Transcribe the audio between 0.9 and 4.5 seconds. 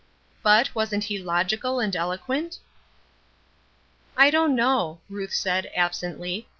he logical and eloquent?" "I